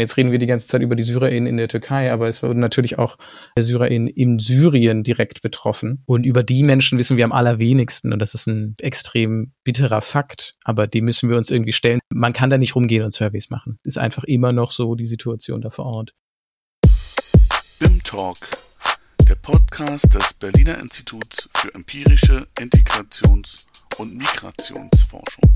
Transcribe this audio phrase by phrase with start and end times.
[0.00, 2.60] Jetzt reden wir die ganze Zeit über die SyrerInnen in der Türkei, aber es wurden
[2.60, 3.16] natürlich auch
[3.58, 6.02] SyrerInnen in Syrien direkt betroffen.
[6.06, 8.12] Und über die Menschen wissen wir am allerwenigsten.
[8.12, 10.56] Und das ist ein extrem bitterer Fakt.
[10.64, 12.00] Aber dem müssen wir uns irgendwie stellen.
[12.08, 13.78] Man kann da nicht rumgehen und Surveys machen.
[13.84, 16.14] Ist einfach immer noch so die Situation da vor Ort.
[17.78, 18.36] BIM Talk,
[19.28, 23.66] der Podcast des Berliner Instituts für empirische Integrations-
[23.98, 25.50] und Migrationsforschung.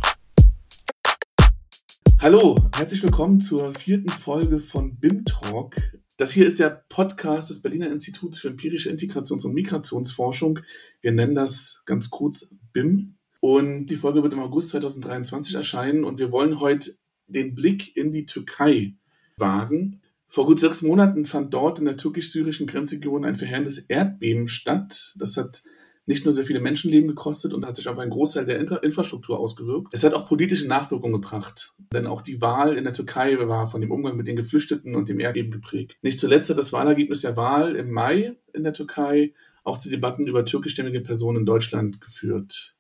[2.20, 5.74] Hallo, herzlich willkommen zur vierten Folge von BIM Talk.
[6.16, 10.60] Das hier ist der Podcast des Berliner Instituts für empirische Integrations- und Migrationsforschung.
[11.02, 13.16] Wir nennen das ganz kurz BIM.
[13.40, 16.92] Und die Folge wird im August 2023 erscheinen und wir wollen heute
[17.26, 18.94] den Blick in die Türkei
[19.36, 20.00] wagen.
[20.28, 25.14] Vor gut sechs Monaten fand dort in der türkisch-syrischen Grenzregion ein verheerendes Erdbeben statt.
[25.18, 25.62] Das hat
[26.06, 29.88] nicht nur sehr viele Menschenleben gekostet und hat sich auf einen Großteil der Infrastruktur ausgewirkt.
[29.92, 33.80] Es hat auch politische Nachwirkungen gebracht, denn auch die Wahl in der Türkei war von
[33.80, 35.96] dem Umgang mit den Geflüchteten und dem Erdbeben geprägt.
[36.02, 40.26] Nicht zuletzt hat das Wahlergebnis der Wahl im Mai in der Türkei auch zu Debatten
[40.26, 42.76] über türkischstämmige Personen in Deutschland geführt.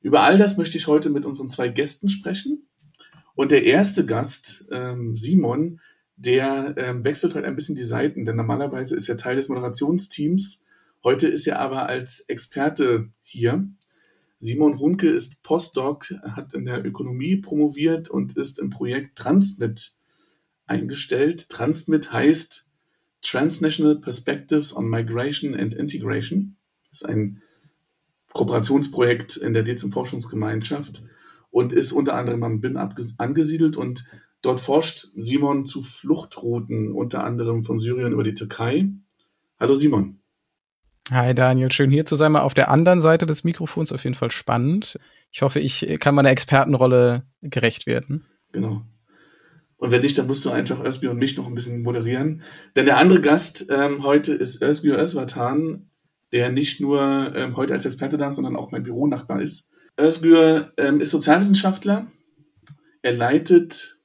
[0.00, 2.66] Über all das möchte ich heute mit unseren zwei Gästen sprechen.
[3.34, 5.80] Und der erste Gast, ähm, Simon,
[6.16, 10.64] der ähm, wechselt heute ein bisschen die Seiten, denn normalerweise ist er Teil des Moderationsteams
[11.04, 13.68] Heute ist er aber als Experte hier.
[14.40, 19.92] Simon Runke ist Postdoc, hat in der Ökonomie promoviert und ist im Projekt Transmit
[20.66, 21.48] eingestellt.
[21.48, 22.68] Transmit heißt
[23.22, 26.56] Transnational Perspectives on Migration and Integration.
[26.90, 27.42] Das ist ein
[28.32, 31.02] Kooperationsprojekt in der DEZIM Forschungsgemeinschaft
[31.50, 34.04] und ist unter anderem am BIN angesiedelt und
[34.42, 38.90] dort forscht Simon zu Fluchtrouten, unter anderem von Syrien über die Türkei.
[39.58, 40.17] Hallo Simon.
[41.10, 42.32] Hi Daniel, schön hier zu sein.
[42.32, 44.98] Mal auf der anderen Seite des Mikrofons auf jeden Fall spannend.
[45.30, 48.26] Ich hoffe, ich kann meiner Expertenrolle gerecht werden.
[48.52, 48.82] Genau.
[49.78, 52.42] Und wenn nicht, dann musst du einfach Özgür und mich noch ein bisschen moderieren.
[52.76, 55.90] Denn der andere Gast ähm, heute ist Özgür Özvatan,
[56.32, 59.70] der nicht nur ähm, heute als Experte da ist, sondern auch mein Büronachbar ist.
[59.98, 62.10] Özgür ähm, ist Sozialwissenschaftler.
[63.00, 63.98] Er leitet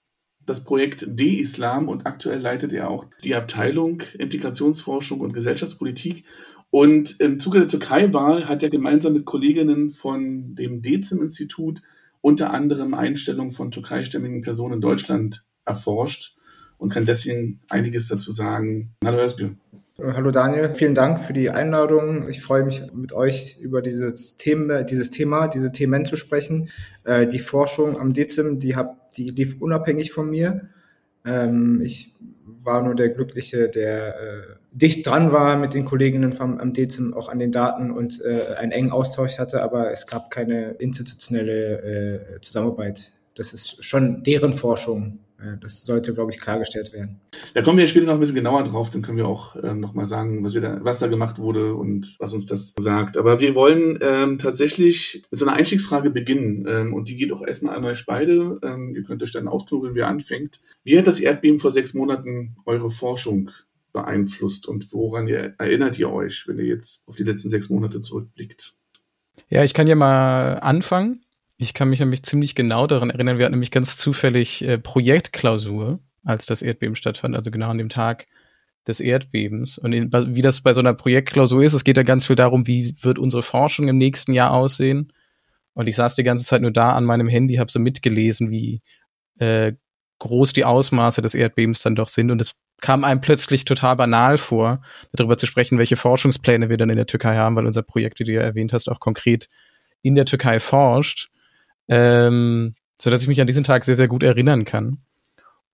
[0.45, 6.25] das Projekt D-Islam und aktuell leitet er auch die Abteilung Integrationsforschung und Gesellschaftspolitik
[6.73, 11.83] und im Zuge der Türkei-Wahl hat er gemeinsam mit Kolleginnen von dem Dezim-Institut
[12.19, 16.35] unter anderem Einstellungen von türkeistämmigen Personen in Deutschland erforscht
[16.79, 18.95] und kann deswegen einiges dazu sagen.
[19.05, 19.51] Hallo Özgür.
[19.99, 22.27] Hallo Daniel, vielen Dank für die Einladung.
[22.27, 26.69] Ich freue mich mit euch über dieses Thema, dieses Thema, diese Themen zu sprechen.
[27.03, 30.69] Äh, die Forschung am Dezim, die, hab, die lief unabhängig von mir.
[31.25, 34.41] Ähm, ich war nur der Glückliche, der äh,
[34.71, 38.55] dicht dran war mit den Kolleginnen vom am Dezim auch an den Daten und äh,
[38.55, 43.11] einen engen Austausch hatte, aber es gab keine institutionelle äh, Zusammenarbeit.
[43.35, 45.19] Das ist schon deren Forschung.
[45.43, 47.19] Äh, das sollte, glaube ich, klargestellt werden.
[47.53, 50.07] Da kommen wir später noch ein bisschen genauer drauf, dann können wir auch ähm, nochmal
[50.07, 53.17] sagen, was, da, was da gemacht wurde und was uns das sagt.
[53.17, 57.45] Aber wir wollen ähm, tatsächlich mit so einer Einstiegsfrage beginnen ähm, und die geht auch
[57.45, 58.59] erstmal an euch beide.
[58.63, 60.61] Ähm, ihr könnt euch dann ausknobeln, wer anfängt.
[60.83, 63.51] Wie hat das Erdbeben vor sechs Monaten eure Forschung
[63.91, 68.01] beeinflusst und woran ihr, erinnert ihr euch, wenn ihr jetzt auf die letzten sechs Monate
[68.01, 68.73] zurückblickt?
[69.49, 71.22] Ja, ich kann ja mal anfangen.
[71.57, 75.99] Ich kann mich nämlich ziemlich genau daran erinnern, wir hatten nämlich ganz zufällig äh, Projektklausur,
[76.23, 78.27] als das Erdbeben stattfand, also genau an dem Tag
[78.87, 79.77] des Erdbebens.
[79.77, 82.67] Und in, wie das bei so einer Projektklausur ist, es geht ja ganz viel darum,
[82.67, 85.13] wie wird unsere Forschung im nächsten Jahr aussehen.
[85.73, 88.81] Und ich saß die ganze Zeit nur da an meinem Handy, habe so mitgelesen, wie
[89.39, 89.73] äh,
[90.19, 92.31] groß die Ausmaße des Erdbebens dann doch sind.
[92.31, 94.81] Und es kam einem plötzlich total banal vor,
[95.13, 98.25] darüber zu sprechen, welche Forschungspläne wir dann in der Türkei haben, weil unser Projekt, wie
[98.25, 99.47] du ja erwähnt hast, auch konkret
[100.01, 101.29] in der Türkei forscht,
[101.87, 104.99] ähm, so dass ich mich an diesen Tag sehr, sehr gut erinnern kann.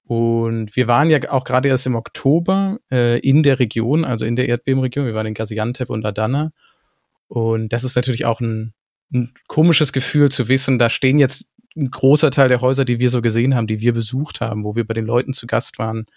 [0.03, 4.35] Und wir waren ja auch gerade erst im Oktober äh, in der Region, also in
[4.35, 5.05] der Erdbebenregion.
[5.05, 6.51] Wir waren in Gaziantep und Adana.
[7.27, 8.73] Und das ist natürlich auch ein,
[9.13, 13.11] ein komisches Gefühl zu wissen, da stehen jetzt ein großer Teil der Häuser, die wir
[13.11, 16.07] so gesehen haben, die wir besucht haben, wo wir bei den Leuten zu Gast waren,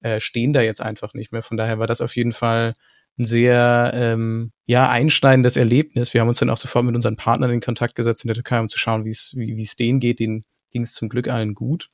[0.00, 1.42] äh, stehen da jetzt einfach nicht mehr.
[1.42, 2.74] Von daher war das auf jeden Fall
[3.18, 6.14] ein sehr ähm, ja einschneidendes Erlebnis.
[6.14, 8.60] Wir haben uns dann auch sofort mit unseren Partnern in Kontakt gesetzt in der Türkei,
[8.60, 10.18] um zu schauen, wie es wie es denen geht.
[10.20, 11.90] Denen ging es zum Glück allen gut.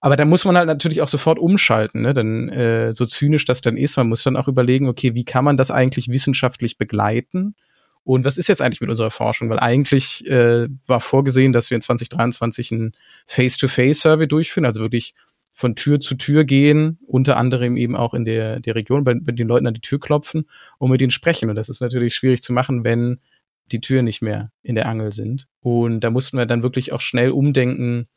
[0.00, 2.14] Aber da muss man halt natürlich auch sofort umschalten, ne?
[2.14, 5.44] Denn äh, so zynisch das dann ist, man muss dann auch überlegen, okay, wie kann
[5.44, 7.54] man das eigentlich wissenschaftlich begleiten?
[8.02, 9.50] Und was ist jetzt eigentlich mit unserer Forschung?
[9.50, 12.92] Weil eigentlich äh, war vorgesehen, dass wir in 2023 ein
[13.26, 15.14] Face-to-Face-Survey durchführen, also wirklich
[15.60, 19.32] von Tür zu Tür gehen, unter anderem eben auch in der, der Region, bei, bei
[19.32, 20.48] den Leuten an die Tür klopfen
[20.78, 21.50] und mit denen sprechen.
[21.50, 23.20] Und das ist natürlich schwierig zu machen, wenn
[23.70, 25.48] die Türen nicht mehr in der Angel sind.
[25.60, 28.08] Und da mussten wir dann wirklich auch schnell umdenken,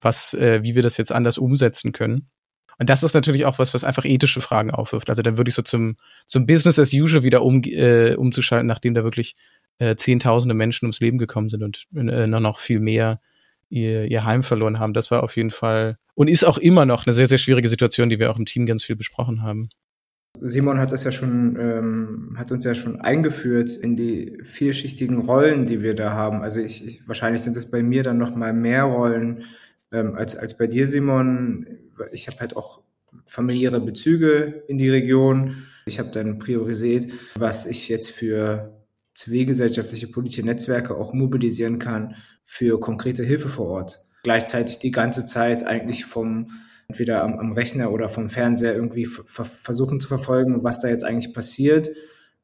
[0.00, 2.28] was, äh, wie wir das jetzt anders umsetzen können.
[2.78, 5.10] Und das ist natürlich auch was, was einfach ethische Fragen aufwirft.
[5.10, 5.96] Also dann würde ich so zum,
[6.28, 9.34] zum Business as usual wieder um, äh, umzuschalten, nachdem da wirklich
[9.78, 13.20] äh, zehntausende Menschen ums Leben gekommen sind und äh, noch viel mehr
[13.68, 14.94] ihr, ihr Heim verloren haben.
[14.94, 18.08] Das war auf jeden Fall und ist auch immer noch eine sehr, sehr schwierige Situation,
[18.08, 19.68] die wir auch im Team ganz viel besprochen haben.
[20.40, 25.66] Simon hat das ja schon, ähm, hat uns ja schon eingeführt in die vielschichtigen Rollen,
[25.66, 26.42] die wir da haben.
[26.42, 29.44] Also ich, ich wahrscheinlich sind es bei mir dann noch mal mehr Rollen
[29.92, 31.66] ähm, als als bei dir, Simon.
[32.12, 32.80] Ich habe halt auch
[33.26, 35.66] familiäre Bezüge in die Region.
[35.86, 37.06] Ich habe dann priorisiert,
[37.36, 38.74] was ich jetzt für
[39.14, 44.00] zivilgesellschaftliche politische Netzwerke auch mobilisieren kann für konkrete Hilfe vor Ort.
[44.22, 46.50] Gleichzeitig die ganze Zeit eigentlich vom
[46.88, 51.34] entweder am, am Rechner oder vom Fernseher irgendwie versuchen zu verfolgen, was da jetzt eigentlich
[51.34, 51.88] passiert.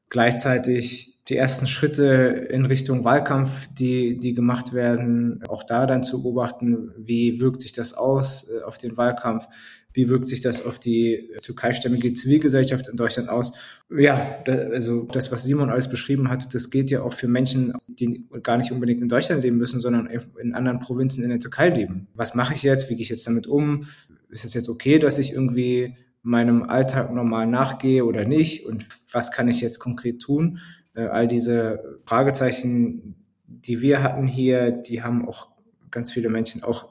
[0.09, 6.23] Gleichzeitig die ersten Schritte in Richtung Wahlkampf, die, die gemacht werden, auch da dann zu
[6.23, 9.45] beobachten, wie wirkt sich das aus äh, auf den Wahlkampf,
[9.93, 13.53] wie wirkt sich das auf die türkeistämmige Zivilgesellschaft in Deutschland aus.
[13.89, 18.25] Ja, also das, was Simon alles beschrieben hat, das geht ja auch für Menschen, die
[18.41, 20.07] gar nicht unbedingt in Deutschland leben müssen, sondern
[20.41, 22.07] in anderen Provinzen in der Türkei leben.
[22.15, 22.89] Was mache ich jetzt?
[22.89, 23.85] Wie gehe ich jetzt damit um?
[24.29, 28.65] Ist es jetzt okay, dass ich irgendwie meinem Alltag normal nachgehe oder nicht?
[28.65, 30.59] Und was kann ich jetzt konkret tun?
[30.93, 33.15] Äh, all diese Fragezeichen,
[33.45, 35.49] die wir hatten hier, die haben auch
[35.89, 36.89] ganz viele Menschen auch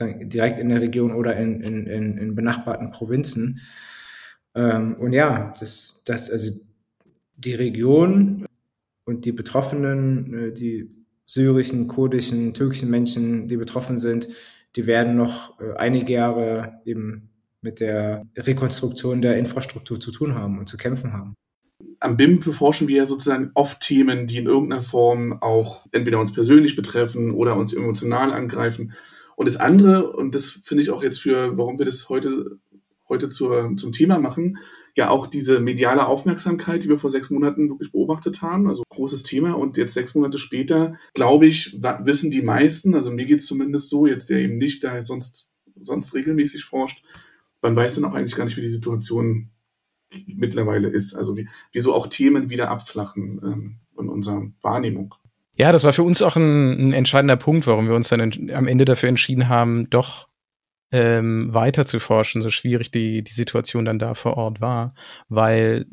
[0.00, 3.60] direkt in der Region oder in, in, in, in benachbarten Provinzen.
[4.54, 6.60] Ähm, und ja, das, das, also
[7.36, 8.46] die Region
[9.04, 10.90] und die Betroffenen, äh, die
[11.24, 14.28] syrischen, kurdischen, türkischen Menschen, die betroffen sind,
[14.76, 17.30] die werden noch äh, einige Jahre eben
[17.62, 21.36] mit der Rekonstruktion der Infrastruktur zu tun haben und zu kämpfen haben
[22.00, 26.76] am BIM beforschen wir sozusagen oft Themen, die in irgendeiner Form auch entweder uns persönlich
[26.76, 28.92] betreffen oder uns emotional angreifen.
[29.36, 32.58] Und das andere, und das finde ich auch jetzt für, warum wir das heute,
[33.08, 34.58] heute zur, zum Thema machen,
[34.96, 39.22] ja auch diese mediale Aufmerksamkeit, die wir vor sechs Monaten wirklich beobachtet haben, also großes
[39.22, 39.52] Thema.
[39.52, 43.90] Und jetzt sechs Monate später, glaube ich, wissen die meisten, also mir geht es zumindest
[43.90, 45.50] so, jetzt der eben nicht da sonst,
[45.82, 47.04] sonst regelmäßig forscht,
[47.60, 49.50] man weiß dann auch eigentlich gar nicht, wie die Situation
[50.26, 51.14] mittlerweile ist.
[51.14, 55.14] Also wie, wie auch Themen wieder abflachen ähm, in unserer Wahrnehmung.
[55.58, 58.20] Ja, das war für uns auch ein, ein entscheidender Punkt, warum wir uns dann
[58.52, 60.28] am Ende dafür entschieden haben, doch
[60.92, 64.94] ähm, weiter zu forschen, so schwierig die, die Situation dann da vor Ort war,
[65.28, 65.86] weil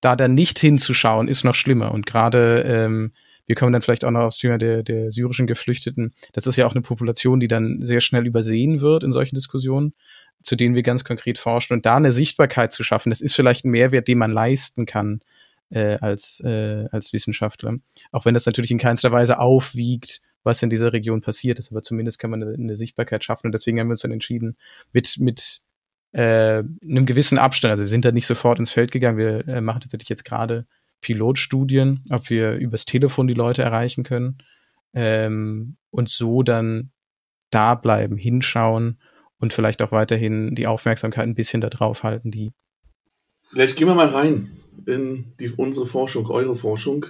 [0.00, 1.92] da dann nicht hinzuschauen, ist noch schlimmer.
[1.92, 3.12] Und gerade, ähm,
[3.46, 6.14] wir kommen dann vielleicht auch noch aufs Thema der, der syrischen Geflüchteten.
[6.34, 9.94] Das ist ja auch eine Population, die dann sehr schnell übersehen wird in solchen Diskussionen
[10.42, 13.64] zu denen wir ganz konkret forschen und da eine Sichtbarkeit zu schaffen, das ist vielleicht
[13.64, 15.20] ein Mehrwert, den man leisten kann
[15.70, 17.76] äh, als, äh, als Wissenschaftler.
[18.12, 21.82] Auch wenn das natürlich in keinster Weise aufwiegt, was in dieser Region passiert ist, aber
[21.82, 24.56] zumindest kann man eine, eine Sichtbarkeit schaffen und deswegen haben wir uns dann entschieden,
[24.92, 25.62] mit, mit
[26.12, 29.60] äh, einem gewissen Abstand, also wir sind da nicht sofort ins Feld gegangen, wir äh,
[29.60, 30.66] machen tatsächlich jetzt gerade
[31.00, 34.38] Pilotstudien, ob wir übers Telefon die Leute erreichen können
[34.94, 36.90] ähm, und so dann
[37.50, 38.98] da bleiben, hinschauen
[39.40, 42.52] und vielleicht auch weiterhin die Aufmerksamkeit ein bisschen darauf halten, die.
[43.50, 44.50] Vielleicht gehen wir mal rein
[44.86, 47.06] in die, unsere Forschung, eure Forschung.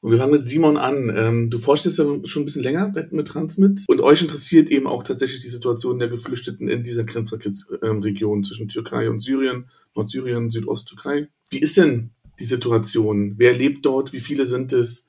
[0.00, 1.10] Und wir fangen mit Simon an.
[1.16, 4.86] Ähm, du forschst jetzt ja schon ein bisschen länger mit Transmit und euch interessiert eben
[4.86, 11.28] auch tatsächlich die Situation der Geflüchteten in dieser Grenzregion zwischen Türkei und Syrien, Nordsyrien, Südosttürkei.
[11.48, 13.34] Wie ist denn die Situation?
[13.38, 14.12] Wer lebt dort?
[14.12, 15.08] Wie viele sind es?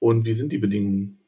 [0.00, 1.21] Und wie sind die Bedingungen?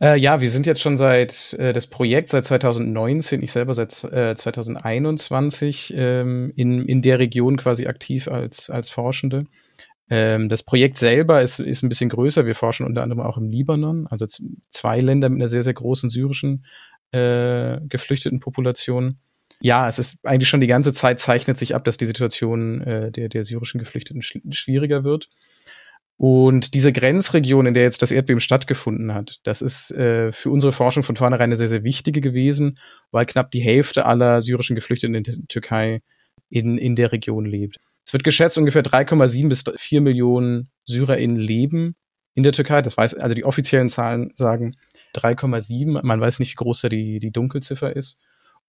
[0.00, 4.04] Äh, ja, wir sind jetzt schon seit äh, das Projekt seit 2019, ich selber seit
[4.04, 9.46] äh, 2021 ähm, in, in der Region quasi aktiv als, als Forschende.
[10.08, 12.46] Ähm, das Projekt selber ist, ist ein bisschen größer.
[12.46, 14.26] Wir forschen unter anderem auch im Libanon, also
[14.70, 16.64] zwei Länder mit einer sehr, sehr großen syrischen
[17.10, 19.18] äh, geflüchteten Population.
[19.60, 23.10] Ja, es ist eigentlich schon die ganze Zeit zeichnet sich ab, dass die Situation äh,
[23.10, 25.28] der, der syrischen Geflüchteten schwieriger wird.
[26.20, 30.72] Und diese Grenzregion, in der jetzt das Erdbeben stattgefunden hat, das ist äh, für unsere
[30.72, 32.78] Forschung von vornherein eine sehr, sehr wichtige gewesen,
[33.12, 36.02] weil knapp die Hälfte aller syrischen Geflüchteten in der Türkei
[36.50, 37.76] in, in der Region lebt.
[38.04, 41.94] Es wird geschätzt, ungefähr 3,7 bis 4 Millionen SyrerInnen leben
[42.34, 42.82] in der Türkei.
[42.82, 44.74] Das weiß, also die offiziellen Zahlen sagen
[45.14, 46.04] 3,7.
[46.04, 48.18] Man weiß nicht, wie groß da die, die Dunkelziffer ist.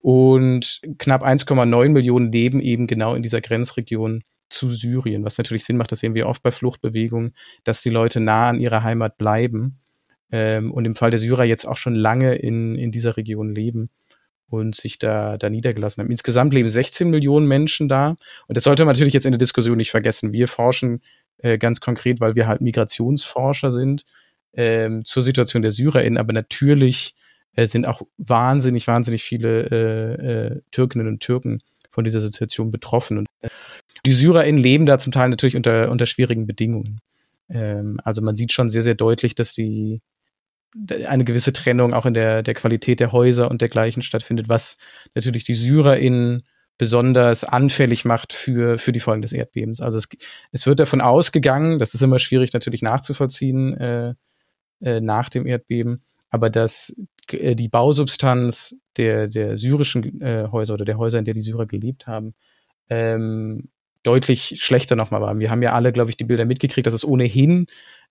[0.01, 5.77] Und knapp 1,9 Millionen leben eben genau in dieser Grenzregion zu Syrien, was natürlich Sinn
[5.77, 9.79] macht, das sehen wir oft bei Fluchtbewegungen, dass die Leute nah an ihrer Heimat bleiben
[10.31, 13.89] ähm, und im Fall der Syrer jetzt auch schon lange in, in dieser Region leben
[14.47, 16.11] und sich da, da niedergelassen haben.
[16.11, 18.15] Insgesamt leben 16 Millionen Menschen da
[18.47, 20.33] und das sollte man natürlich jetzt in der Diskussion nicht vergessen.
[20.33, 21.01] Wir forschen
[21.37, 24.05] äh, ganz konkret, weil wir halt Migrationsforscher sind,
[24.53, 27.15] ähm, zur Situation der SyrerInnen, aber natürlich
[27.53, 31.61] äh, sind auch wahnsinnig, wahnsinnig viele äh, äh, Türkinnen und Türken
[31.99, 33.17] von dieser Situation betroffen.
[33.17, 33.49] Und äh,
[34.05, 37.01] die SyrerInnen leben da zum Teil natürlich unter, unter schwierigen Bedingungen.
[37.49, 40.01] Ähm, also man sieht schon sehr, sehr deutlich, dass die
[40.87, 44.77] eine gewisse Trennung auch in der, der Qualität der Häuser und dergleichen stattfindet, was
[45.13, 46.43] natürlich die SyrerInnen
[46.77, 49.81] besonders anfällig macht für, für die Folgen des Erdbebens.
[49.81, 50.07] Also es,
[50.51, 54.13] es wird davon ausgegangen, das ist immer schwierig natürlich nachzuvollziehen äh,
[54.79, 56.95] äh, nach dem Erdbeben, aber dass
[57.31, 62.07] die Bausubstanz der, der syrischen äh, Häuser oder der Häuser, in der die Syrer gelebt
[62.07, 62.33] haben,
[62.89, 63.69] ähm,
[64.03, 65.37] deutlich schlechter nochmal war.
[65.39, 67.67] Wir haben ja alle, glaube ich, die Bilder mitgekriegt, dass es ohnehin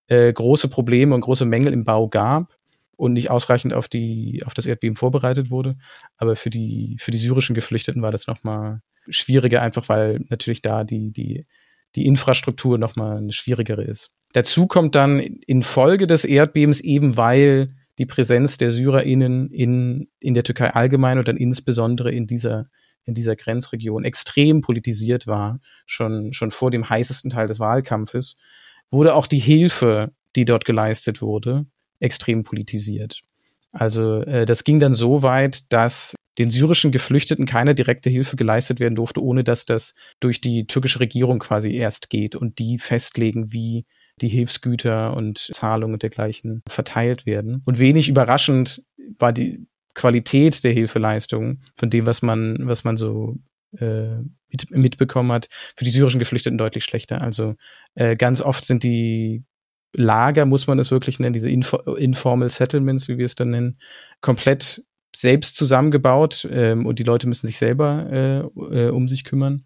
[0.09, 2.57] äh, große Probleme und große Mängel im Bau gab
[2.97, 5.77] und nicht ausreichend auf die auf das Erdbeben vorbereitet wurde.
[6.17, 10.85] Aber für die für die syrischen Geflüchteten war das nochmal schwieriger, einfach weil natürlich da
[10.85, 11.47] die die
[11.95, 14.11] die Infrastruktur nochmal eine schwierigere ist.
[14.33, 20.45] Dazu kommt dann infolge des Erdbebens eben weil die Präsenz der SyrerInnen in, in der
[20.45, 22.67] Türkei allgemein und dann insbesondere in dieser,
[23.05, 28.37] in dieser Grenzregion extrem politisiert war, schon, schon vor dem heißesten Teil des Wahlkampfes,
[28.91, 31.67] wurde auch die Hilfe, die dort geleistet wurde,
[31.99, 33.23] extrem politisiert.
[33.73, 38.79] Also äh, das ging dann so weit, dass den syrischen Geflüchteten keine direkte Hilfe geleistet
[38.79, 43.53] werden durfte, ohne dass das durch die türkische Regierung quasi erst geht und die festlegen,
[43.53, 43.85] wie
[44.23, 47.63] die Hilfsgüter und Zahlungen und dergleichen verteilt werden.
[47.65, 48.83] Und wenig überraschend
[49.19, 53.37] war die Qualität der Hilfeleistung von dem, was man, was man so
[53.79, 57.21] äh, mit, mitbekommen hat, für die syrischen Geflüchteten deutlich schlechter.
[57.21, 57.57] Also
[57.95, 59.45] äh, ganz oft sind die
[59.95, 63.79] Lager, muss man es wirklich nennen, diese Info Informal Settlements, wie wir es dann nennen,
[64.21, 64.85] komplett
[65.17, 69.65] selbst zusammengebaut ähm, und die Leute müssen sich selber äh, äh, um sich kümmern.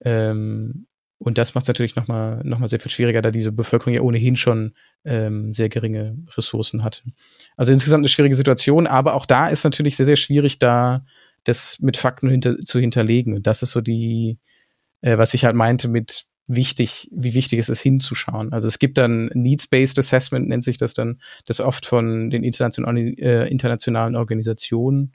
[0.00, 0.86] Ähm,
[1.18, 4.02] und das macht es natürlich nochmal noch mal sehr viel schwieriger, da diese Bevölkerung ja
[4.02, 7.02] ohnehin schon ähm, sehr geringe Ressourcen hatte.
[7.56, 11.04] Also insgesamt eine schwierige Situation, aber auch da ist natürlich sehr, sehr schwierig, da
[11.44, 13.34] das mit Fakten hinter, zu hinterlegen.
[13.34, 14.38] Und das ist so die,
[15.00, 18.52] äh, was ich halt meinte mit wichtig, wie wichtig es ist, hinzuschauen.
[18.52, 23.16] Also es gibt dann Needs-Based Assessment, nennt sich das dann, das oft von den internationalen,
[23.18, 25.12] äh, internationalen Organisationen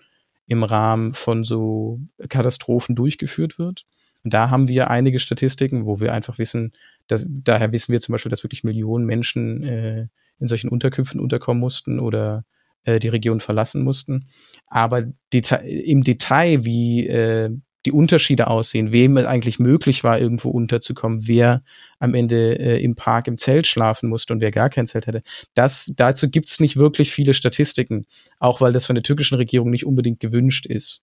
[0.47, 3.85] im Rahmen von so Katastrophen durchgeführt wird.
[4.23, 6.73] Und da haben wir einige Statistiken, wo wir einfach wissen,
[7.07, 10.07] dass, daher wissen wir zum Beispiel, dass wirklich Millionen Menschen äh,
[10.39, 12.45] in solchen Unterkünften unterkommen mussten oder
[12.83, 14.27] äh, die Region verlassen mussten.
[14.67, 17.51] Aber Deta im Detail, wie äh,
[17.85, 21.63] die Unterschiede aussehen, wem es eigentlich möglich war, irgendwo unterzukommen, wer
[21.99, 25.23] am Ende äh, im Park im Zelt schlafen musste und wer gar kein Zelt hatte.
[25.55, 28.05] Das, dazu gibt's nicht wirklich viele Statistiken,
[28.39, 31.01] auch weil das von der türkischen Regierung nicht unbedingt gewünscht ist,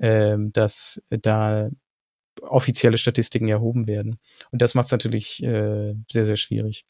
[0.00, 1.70] ähm, dass da
[2.42, 4.18] offizielle Statistiken erhoben werden.
[4.50, 6.84] Und das macht es natürlich äh, sehr, sehr schwierig.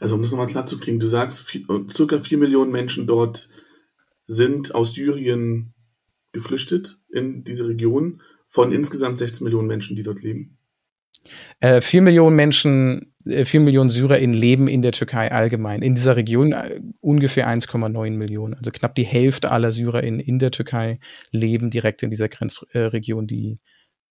[0.00, 3.48] Also um das nochmal klar zu kriegen, du sagst, vier, circa vier Millionen Menschen dort
[4.26, 5.74] sind aus Syrien
[6.32, 10.58] geflüchtet in diese Region von insgesamt 16 Millionen Menschen, die dort leben.
[11.60, 15.82] Äh, vier Millionen Menschen, äh, vier Millionen SyrerInnen leben in der Türkei allgemein.
[15.82, 18.54] In dieser Region äh, ungefähr 1,9 Millionen.
[18.54, 21.00] Also knapp die Hälfte aller SyrerInnen in der Türkei
[21.32, 23.58] leben direkt in dieser Grenzregion, die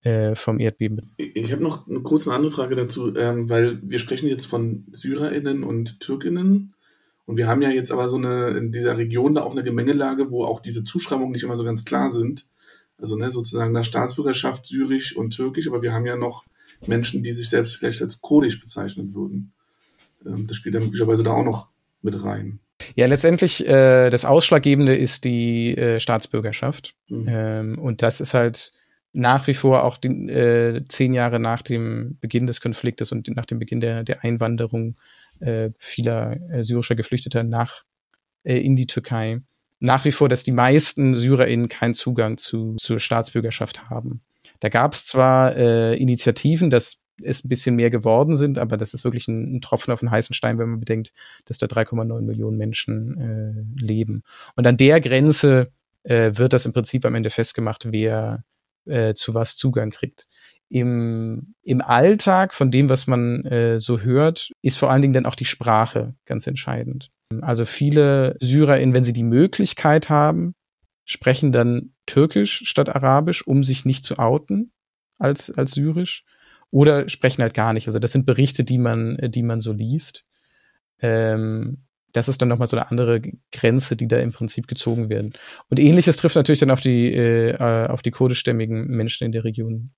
[0.08, 1.02] äh, vom Erdbeben.
[1.18, 5.64] Ich habe noch eine kurze andere Frage dazu, ähm, weil wir sprechen jetzt von SyrerInnen
[5.64, 6.74] und TürkInnen.
[7.26, 10.32] Und wir haben ja jetzt aber so eine, in dieser Region da auch eine Gemengelage,
[10.32, 12.46] wo auch diese Zuschreibungen nicht immer so ganz klar sind.
[12.98, 16.46] Also ne, sozusagen nach Staatsbürgerschaft syrisch und türkisch, aber wir haben ja noch
[16.86, 19.52] Menschen, die sich selbst vielleicht als kurdisch bezeichnen würden.
[20.26, 21.68] Ähm, das spielt dann möglicherweise da auch noch
[22.02, 22.60] mit rein.
[22.96, 26.96] Ja, letztendlich äh, das Ausschlaggebende ist die äh, Staatsbürgerschaft.
[27.10, 27.26] Mhm.
[27.28, 28.72] Ähm, und das ist halt
[29.14, 33.46] nach wie vor auch die, äh, zehn Jahre nach dem Beginn des Konfliktes und nach
[33.46, 34.96] dem Beginn der, der Einwanderung
[35.40, 37.84] äh, vieler äh, syrischer Geflüchteter nach
[38.44, 39.42] äh, in die Türkei
[39.80, 44.22] nach wie vor, dass die meisten SyrerInnen keinen Zugang zu, zur Staatsbürgerschaft haben.
[44.60, 48.94] Da gab es zwar äh, Initiativen, dass es ein bisschen mehr geworden sind, aber das
[48.94, 51.14] ist wirklich ein, ein Tropfen auf den heißen Stein, wenn man bedenkt,
[51.46, 54.24] dass da 3,9 Millionen Menschen äh, leben.
[54.56, 55.72] Und an der Grenze
[56.04, 58.44] äh, wird das im Prinzip am Ende festgemacht, wer
[58.88, 60.28] äh, zu was Zugang kriegt.
[60.70, 65.26] Im, Im Alltag von dem, was man äh, so hört, ist vor allen Dingen dann
[65.26, 67.10] auch die Sprache ganz entscheidend.
[67.42, 70.56] Also viele SyrerInnen, wenn sie die Möglichkeit haben,
[71.06, 74.72] sprechen dann Türkisch statt Arabisch, um sich nicht zu outen
[75.18, 76.26] als, als Syrisch.
[76.70, 77.88] Oder sprechen halt gar nicht.
[77.88, 80.26] Also das sind Berichte, die man, die man so liest.
[81.00, 83.22] Ähm, das ist dann nochmal so eine andere
[83.52, 85.34] Grenze, die da im Prinzip gezogen werden.
[85.70, 89.44] Und ähnliches trifft natürlich dann auf die, äh, äh, auf die kurdischstämmigen Menschen in der
[89.44, 89.92] Region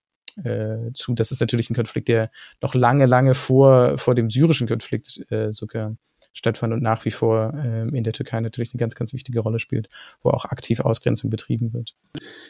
[0.44, 1.14] äh, zu.
[1.14, 5.52] Das ist natürlich ein Konflikt, der noch lange, lange vor, vor dem syrischen Konflikt äh,
[5.52, 5.96] sogar
[6.32, 9.60] stattfand und nach wie vor äh, in der Türkei natürlich eine ganz, ganz wichtige Rolle
[9.60, 9.90] spielt,
[10.22, 11.96] wo auch aktiv Ausgrenzung betrieben wird.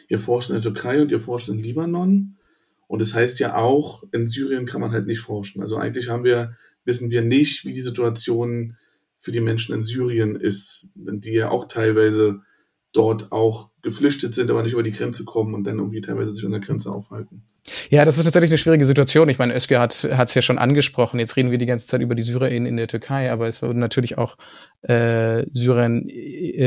[0.08, 2.36] Ihr forscht in der Türkei und ihr forscht in Libanon.
[2.86, 5.62] Und das heißt ja auch, in Syrien kann man halt nicht forschen.
[5.62, 8.76] Also eigentlich haben wir, wissen wir nicht, wie die Situation
[9.20, 12.40] für die Menschen in Syrien ist, die ja auch teilweise
[12.92, 16.44] dort auch geflüchtet sind, aber nicht über die Grenze kommen und dann irgendwie teilweise sich
[16.44, 17.44] an der Grenze aufhalten.
[17.90, 19.28] Ja, das ist tatsächlich eine schwierige Situation.
[19.28, 21.20] Ich meine, Özge hat es ja schon angesprochen.
[21.20, 23.80] Jetzt reden wir die ganze Zeit über die SyrerInnen in der Türkei, aber es wurden
[23.80, 24.36] natürlich auch
[24.88, 25.46] äh, äh,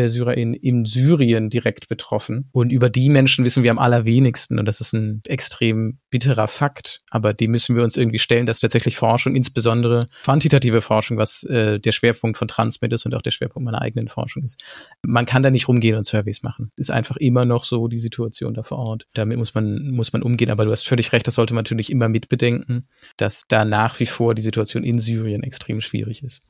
[0.07, 2.50] SyrerInnen in Syrien direkt betroffen.
[2.51, 4.60] Und über die Menschen wissen wir am allerwenigsten.
[4.60, 7.01] Und das ist ein extrem bitterer Fakt.
[7.10, 11.79] Aber dem müssen wir uns irgendwie stellen, dass tatsächlich Forschung, insbesondere quantitative Forschung, was äh,
[11.79, 14.62] der Schwerpunkt von Transmit ist und auch der Schwerpunkt meiner eigenen Forschung ist.
[15.01, 16.72] Man kann da nicht rumgehen und Surveys machen.
[16.77, 19.07] Ist einfach immer noch so die Situation da vor Ort.
[19.13, 20.51] Damit muss man, muss man umgehen.
[20.51, 24.05] Aber du hast völlig recht, das sollte man natürlich immer mitbedenken, dass da nach wie
[24.05, 26.41] vor die Situation in Syrien extrem schwierig ist.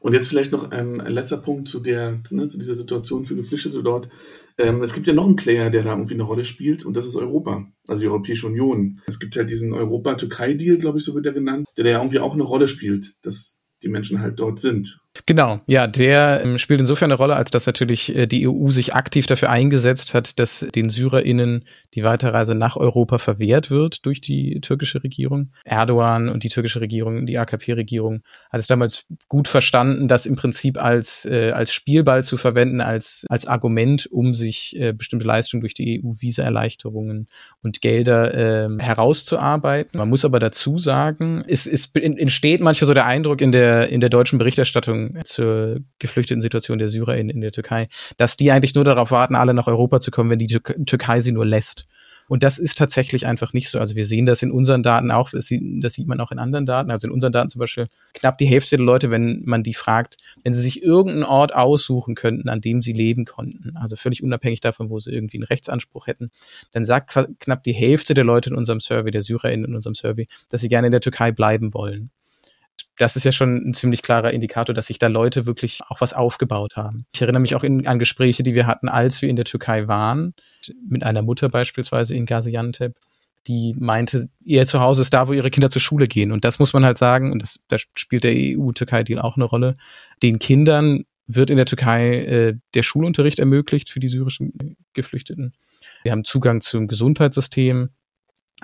[0.00, 3.36] Und jetzt vielleicht noch ein, ein letzter Punkt zu der, ne, zu dieser Situation für
[3.36, 4.08] Geflüchtete dort.
[4.56, 7.06] Ähm, es gibt ja noch einen Player, der da irgendwie eine Rolle spielt, und das
[7.06, 9.02] ist Europa, also die Europäische Union.
[9.06, 12.34] Es gibt halt diesen Europa-Türkei-Deal, glaube ich, so wird er genannt, der ja irgendwie auch
[12.34, 15.00] eine Rolle spielt, dass die Menschen halt dort sind.
[15.26, 18.94] Genau, ja, der ähm, spielt insofern eine Rolle, als dass natürlich äh, die EU sich
[18.94, 24.60] aktiv dafür eingesetzt hat, dass den SyrerInnen die Weiterreise nach Europa verwehrt wird durch die
[24.60, 25.50] türkische Regierung.
[25.64, 30.82] Erdogan und die türkische Regierung, die AKP-Regierung, hat es damals gut verstanden, das im Prinzip
[30.82, 35.74] als, äh, als Spielball zu verwenden, als, als Argument, um sich äh, bestimmte Leistungen durch
[35.74, 37.28] die EU-Visa-Erleichterungen
[37.62, 39.96] und Gelder äh, herauszuarbeiten.
[39.96, 44.00] Man muss aber dazu sagen, es, es entsteht manchmal so der Eindruck in der, in
[44.00, 48.74] der deutschen Berichterstattung, zur geflüchteten Situation der Syrer in, in der Türkei, dass die eigentlich
[48.74, 51.86] nur darauf warten, alle nach Europa zu kommen, wenn die Türkei sie nur lässt.
[52.26, 53.78] Und das ist tatsächlich einfach nicht so.
[53.78, 56.38] Also wir sehen das in unseren Daten auch, das sieht, das sieht man auch in
[56.38, 56.90] anderen Daten.
[56.90, 60.16] Also in unseren Daten zum Beispiel knapp die Hälfte der Leute, wenn man die fragt,
[60.42, 64.60] wenn sie sich irgendeinen Ort aussuchen könnten, an dem sie leben konnten, also völlig unabhängig
[64.60, 66.30] davon, wo sie irgendwie einen Rechtsanspruch hätten,
[66.72, 70.26] dann sagt knapp die Hälfte der Leute in unserem Survey, der SyrerInnen in unserem Survey,
[70.48, 72.10] dass sie gerne in der Türkei bleiben wollen
[72.98, 76.12] das ist ja schon ein ziemlich klarer Indikator, dass sich da Leute wirklich auch was
[76.12, 77.06] aufgebaut haben.
[77.12, 79.88] Ich erinnere mich auch in, an Gespräche, die wir hatten, als wir in der Türkei
[79.88, 80.34] waren,
[80.88, 82.94] mit einer Mutter beispielsweise in Gaziantep,
[83.46, 86.32] die meinte, ihr Zuhause ist da, wo ihre Kinder zur Schule gehen.
[86.32, 89.76] Und das muss man halt sagen, und das, da spielt der EU-Türkei-Deal auch eine Rolle.
[90.22, 95.54] Den Kindern wird in der Türkei äh, der Schulunterricht ermöglicht für die syrischen Geflüchteten.
[96.02, 97.90] Wir haben Zugang zum Gesundheitssystem,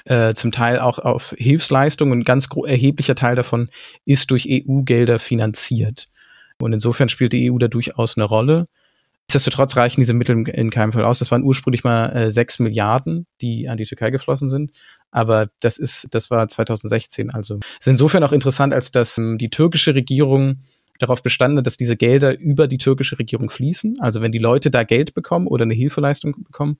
[0.04, 3.68] äh, zum Teil auch auf Hilfsleistungen und ein ganz erheblicher Teil davon
[4.04, 6.08] ist durch EU-Gelder finanziert.
[6.60, 8.66] Und insofern spielt die EU da durchaus eine Rolle.
[9.28, 11.20] Nichtsdestotrotz reichen diese Mittel in keinem Fall aus.
[11.20, 14.72] Das waren ursprünglich mal äh, 6 Milliarden, die an die Türkei geflossen sind.
[15.12, 17.30] Aber das ist, das war 2016.
[17.30, 20.58] Also ist insofern auch interessant, als dass ähm, die türkische Regierung
[21.00, 23.96] darauf bestanden dass diese Gelder über die türkische Regierung fließen.
[24.00, 26.78] Also wenn die Leute da Geld bekommen oder eine Hilfeleistung bekommen,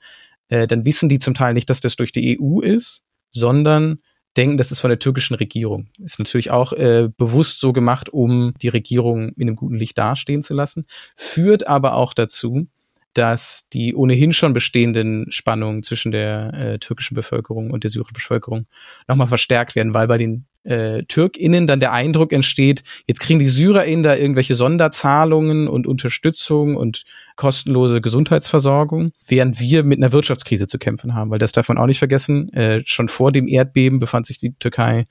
[0.49, 3.03] äh, dann wissen die zum Teil nicht, dass das durch die EU ist,
[3.33, 4.01] sondern
[4.37, 5.89] denken, das ist von der türkischen Regierung.
[5.99, 10.43] Ist natürlich auch äh, bewusst so gemacht, um die Regierung in einem guten Licht dastehen
[10.43, 12.69] zu lassen, führt aber auch dazu,
[13.15, 18.67] dass die ohnehin schon bestehenden Spannungen zwischen der äh, türkischen Bevölkerung und der syrischen Bevölkerung
[19.09, 23.49] nochmal verstärkt werden, weil bei den äh, TürkInnen dann der Eindruck entsteht, jetzt kriegen die
[23.49, 27.05] SyrerInnen da irgendwelche Sonderzahlungen und Unterstützung und
[27.37, 31.87] kostenlose Gesundheitsversorgung, während wir mit einer Wirtschaftskrise zu kämpfen haben, weil das darf man auch
[31.87, 35.07] nicht vergessen, äh, schon vor dem Erdbeben befand sich die Türkei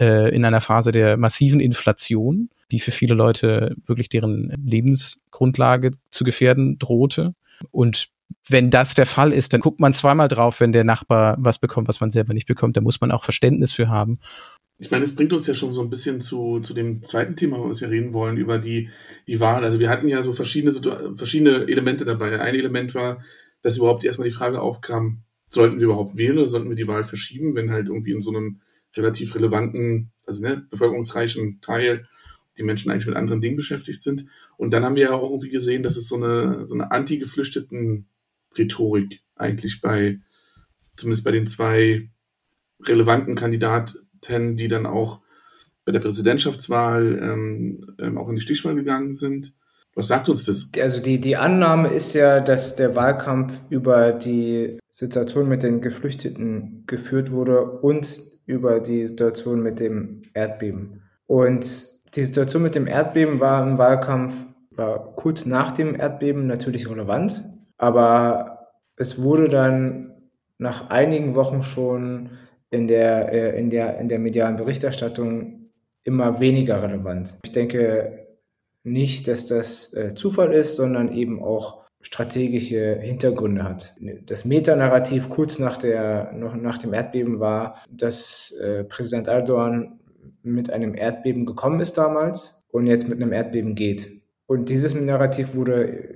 [0.00, 6.24] äh, in einer Phase der massiven Inflation, die für viele Leute wirklich deren Lebensgrundlage zu
[6.24, 7.34] gefährden drohte.
[7.70, 8.08] Und
[8.48, 11.88] wenn das der Fall ist, dann guckt man zweimal drauf, wenn der Nachbar was bekommt,
[11.88, 12.76] was man selber nicht bekommt.
[12.76, 14.18] Da muss man auch Verständnis für haben.
[14.78, 17.58] Ich meine, es bringt uns ja schon so ein bisschen zu, zu dem zweiten Thema,
[17.58, 18.90] wo wir reden wollen, über die,
[19.28, 19.64] die Wahl.
[19.64, 20.72] Also wir hatten ja so verschiedene,
[21.14, 22.40] verschiedene Elemente dabei.
[22.40, 23.22] Ein Element war,
[23.62, 27.04] dass überhaupt erstmal die Frage aufkam, sollten wir überhaupt wählen oder sollten wir die Wahl
[27.04, 28.60] verschieben, wenn halt irgendwie in so einem
[28.96, 32.08] relativ relevanten, also ne, bevölkerungsreichen Teil
[32.58, 34.26] die Menschen eigentlich mit anderen Dingen beschäftigt sind.
[34.56, 38.06] Und dann haben wir ja auch irgendwie gesehen, dass es so eine, so eine anti-geflüchteten
[38.56, 40.20] Rhetorik eigentlich bei,
[40.96, 42.10] zumindest bei den zwei
[42.84, 45.20] relevanten Kandidaten, die dann auch
[45.84, 49.54] bei der Präsidentschaftswahl ähm, ähm, auch in die Stichwahl gegangen sind.
[49.94, 50.70] Was sagt uns das?
[50.80, 56.84] Also die, die Annahme ist ja, dass der Wahlkampf über die Situation mit den Geflüchteten
[56.86, 58.08] geführt wurde und
[58.46, 61.02] über die Situation mit dem Erdbeben.
[61.26, 61.66] Und
[62.14, 64.34] die Situation mit dem Erdbeben war im Wahlkampf,
[64.70, 67.44] war kurz nach dem Erdbeben natürlich relevant,
[67.78, 70.12] aber es wurde dann
[70.58, 72.30] nach einigen Wochen schon
[72.70, 75.70] in der, äh, in der, in der medialen Berichterstattung
[76.04, 77.38] immer weniger relevant.
[77.44, 78.26] Ich denke,
[78.84, 83.94] nicht, dass das äh, Zufall ist, sondern eben auch strategische Hintergründe hat.
[84.26, 90.00] Das Metanarrativ kurz nach, der, noch nach dem Erdbeben war, dass äh, Präsident Erdogan
[90.42, 94.22] mit einem Erdbeben gekommen ist damals und jetzt mit einem Erdbeben geht.
[94.46, 96.14] Und dieses Narrativ wurde äh,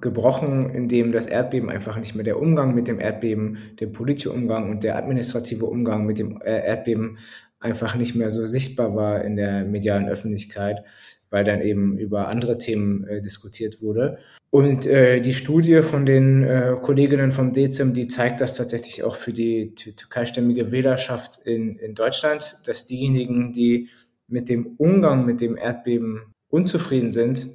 [0.00, 4.70] gebrochen, indem das Erdbeben einfach nicht mehr der Umgang mit dem Erdbeben, der politische Umgang
[4.70, 7.18] und der administrative Umgang mit dem äh, Erdbeben
[7.60, 10.84] einfach nicht mehr so sichtbar war in der medialen Öffentlichkeit,
[11.30, 14.18] weil dann eben über andere Themen äh, diskutiert wurde.
[14.50, 19.16] Und äh, die Studie von den äh, Kolleginnen vom DEZIM, die zeigt das tatsächlich auch
[19.16, 23.88] für die türkeistämmige Wählerschaft in, in Deutschland, dass diejenigen, die
[24.28, 27.46] mit dem Umgang mit dem Erdbeben unzufrieden sind,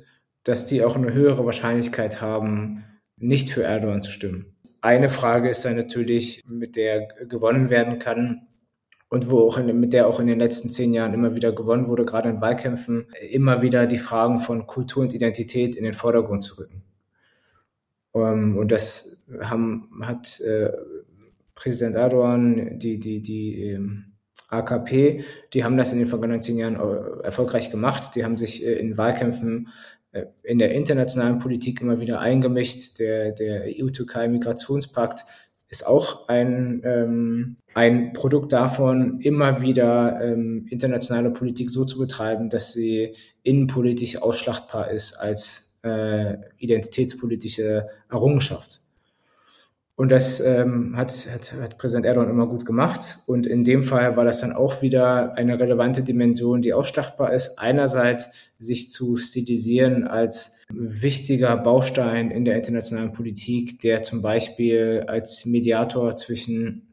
[0.43, 2.83] dass die auch eine höhere Wahrscheinlichkeit haben,
[3.17, 4.55] nicht für Erdogan zu stimmen.
[4.81, 8.47] Eine Frage ist dann natürlich, mit der gewonnen werden kann,
[9.11, 11.87] und wo auch in, mit der auch in den letzten zehn Jahren immer wieder gewonnen
[11.87, 16.45] wurde, gerade in Wahlkämpfen, immer wieder die Fragen von Kultur und Identität in den Vordergrund
[16.45, 16.81] zu rücken.
[18.13, 20.71] Um, ähm, und das haben, hat äh,
[21.55, 24.13] Präsident Erdogan, die, die, die ähm,
[24.47, 28.15] AKP, die haben das in den vergangenen zehn Jahren äh, erfolgreich gemacht.
[28.15, 29.69] Die haben sich äh, in Wahlkämpfen
[30.13, 32.99] äh, in der internationalen Politik immer wieder eingemischt.
[32.99, 35.25] Der, der EU-Türkei-Migrationspakt
[35.71, 42.49] ist auch ein, ähm, ein Produkt davon, immer wieder ähm, internationale Politik so zu betreiben,
[42.49, 48.80] dass sie innenpolitisch ausschlachtbar ist als äh, identitätspolitische Errungenschaft.
[49.95, 53.19] Und das ähm, hat, hat, hat Präsident Erdogan immer gut gemacht.
[53.27, 57.59] Und in dem Fall war das dann auch wieder eine relevante Dimension, die ausstachbar ist.
[57.59, 65.45] Einerseits sich zu stilisieren als wichtiger Baustein in der internationalen Politik, der zum Beispiel als
[65.45, 66.87] Mediator zwischen,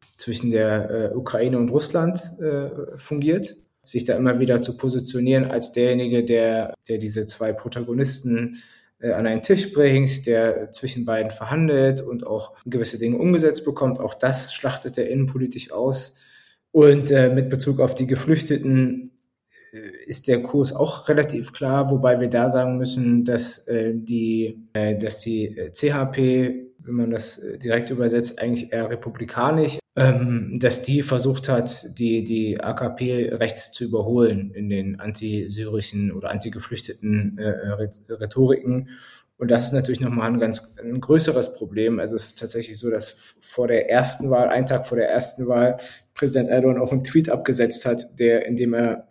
[0.00, 5.72] zwischen der äh, Ukraine und Russland äh, fungiert sich da immer wieder zu positionieren als
[5.72, 8.62] derjenige, der, der diese zwei Protagonisten
[9.12, 14.00] an einen Tisch bringt, der zwischen beiden verhandelt und auch gewisse Dinge umgesetzt bekommt.
[14.00, 16.18] Auch das schlachtet er innenpolitisch aus.
[16.72, 19.12] Und äh, mit Bezug auf die Geflüchteten
[19.72, 24.68] äh, ist der Kurs auch relativ klar, wobei wir da sagen müssen, dass äh, die,
[24.72, 30.82] äh, dass die äh, CHP, wenn man das direkt übersetzt, eigentlich eher republikanisch ähm, dass
[30.82, 38.12] die versucht hat, die, die AKP rechts zu überholen in den antisyrischen oder antigeflüchteten äh,
[38.12, 38.88] Rhetoriken.
[39.36, 42.00] Und das ist natürlich nochmal ein ganz ein größeres Problem.
[42.00, 45.46] Also es ist tatsächlich so, dass vor der ersten Wahl, einen Tag vor der ersten
[45.48, 45.76] Wahl,
[46.14, 49.08] Präsident Erdogan auch einen Tweet abgesetzt hat, der, in dem er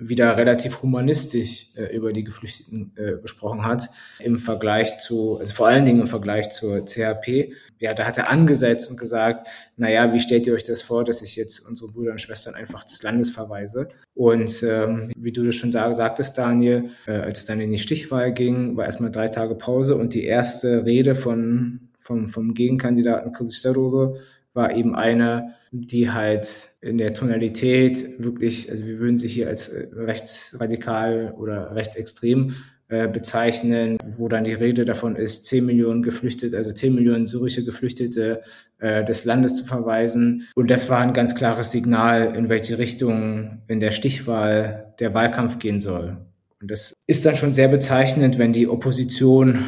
[0.00, 5.68] wieder relativ humanistisch äh, über die Geflüchteten äh, gesprochen hat, im Vergleich zu, also vor
[5.68, 7.52] allen Dingen im Vergleich zur CHP.
[7.78, 11.04] Ja, da hat er angesetzt und gesagt, na ja, wie stellt ihr euch das vor,
[11.04, 13.90] dass ich jetzt unsere Brüder und Schwestern einfach des Landes verweise?
[14.14, 17.78] Und ähm, wie du das schon da sagtest, Daniel, äh, als es dann in die
[17.78, 23.32] Stichwahl ging, war erstmal drei Tage Pause und die erste Rede von, vom, vom Gegenkandidaten
[23.32, 24.16] Kılıçdaroğlu
[24.52, 29.68] war eben eine, die halt in der Tonalität wirklich, also wir würden sich hier als
[29.68, 32.54] äh, rechtsradikal oder rechtsextrem
[32.88, 37.64] äh, bezeichnen, wo dann die Rede davon ist, 10 Millionen Geflüchtete, also 10 Millionen syrische
[37.64, 38.42] Geflüchtete
[38.80, 40.48] äh, des Landes zu verweisen.
[40.56, 45.60] Und das war ein ganz klares Signal, in welche Richtung in der Stichwahl der Wahlkampf
[45.60, 46.16] gehen soll.
[46.60, 49.64] Und das ist dann schon sehr bezeichnend, wenn die Opposition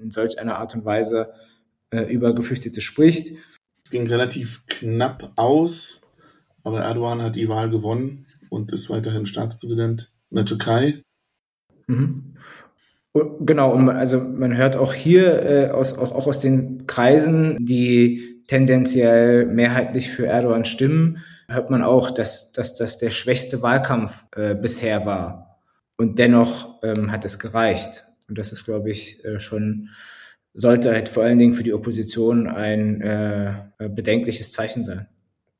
[0.00, 1.30] in solch einer Art und Weise
[1.90, 3.38] äh, über Geflüchtete spricht
[3.90, 6.02] ging relativ knapp aus,
[6.64, 11.02] aber Erdogan hat die Wahl gewonnen und ist weiterhin Staatspräsident in der Türkei.
[11.86, 12.36] Mhm.
[13.40, 19.46] Genau, also man hört auch hier äh, aus, auch, auch aus den Kreisen, die tendenziell
[19.46, 25.06] mehrheitlich für Erdogan stimmen, hört man auch, dass, dass das der schwächste Wahlkampf äh, bisher
[25.06, 25.60] war.
[25.96, 28.04] Und dennoch ähm, hat es gereicht.
[28.28, 29.88] Und das ist, glaube ich, äh, schon
[30.54, 33.54] sollte halt vor allen Dingen für die Opposition ein äh,
[33.88, 35.06] bedenkliches Zeichen sein.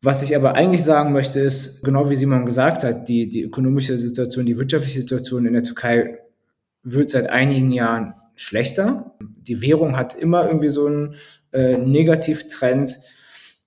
[0.02, 3.98] Was ich aber eigentlich sagen möchte, ist, genau wie Simon gesagt hat, die, die ökonomische
[3.98, 6.18] Situation, die wirtschaftliche Situation in der Türkei
[6.82, 9.14] wird seit einigen Jahren schlechter.
[9.20, 11.16] Die Währung hat immer irgendwie so einen
[11.52, 12.98] äh, Negativtrend,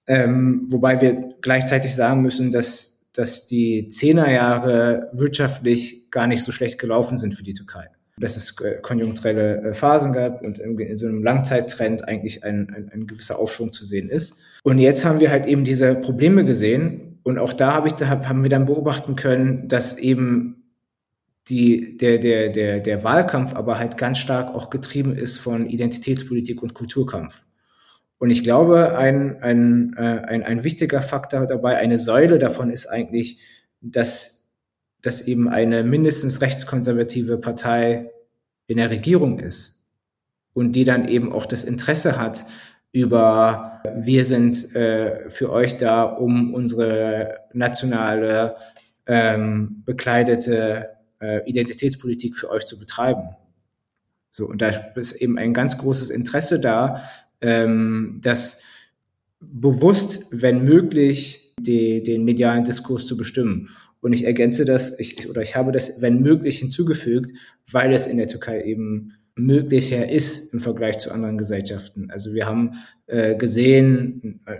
[0.08, 6.80] ähm, wobei wir gleichzeitig sagen müssen, dass, dass die Zehnerjahre wirtschaftlich gar nicht so schlecht
[6.80, 11.08] gelaufen sind für die Türkei dass es äh, konjunkturelle äh, Phasen gab und in so
[11.08, 14.42] einem Langzeittrend eigentlich ein, ein, ein gewisser Aufschwung zu sehen ist.
[14.64, 18.10] Und jetzt haben wir halt eben diese Probleme gesehen und auch da, habe ich, da
[18.10, 20.64] haben wir dann beobachten können, dass eben
[21.50, 26.62] die, der, der, der, der Wahlkampf aber halt ganz stark auch getrieben ist von Identitätspolitik
[26.62, 27.42] und Kulturkampf.
[28.20, 32.88] Und ich glaube, ein, ein, äh, ein, ein wichtiger Faktor dabei, eine Säule davon ist
[32.88, 33.42] eigentlich,
[33.82, 34.43] dass
[35.04, 38.10] dass eben eine mindestens rechtskonservative Partei
[38.66, 39.88] in der Regierung ist
[40.54, 42.46] und die dann eben auch das Interesse hat,
[42.92, 48.56] über wir sind äh, für euch da, um unsere nationale
[49.06, 50.90] ähm, bekleidete
[51.20, 53.36] äh, Identitätspolitik für euch zu betreiben.
[54.30, 57.04] So, und da ist eben ein ganz großes Interesse da,
[57.42, 58.64] ähm, dass
[59.42, 63.70] bewusst, wenn möglich, die, den medialen Diskurs zu bestimmen.
[64.04, 67.32] Und ich ergänze das, ich, oder ich habe das, wenn möglich, hinzugefügt,
[67.72, 72.12] weil es in der Türkei eben möglicher ist im Vergleich zu anderen Gesellschaften.
[72.12, 72.74] Also wir haben
[73.08, 74.58] äh, gesehen, äh,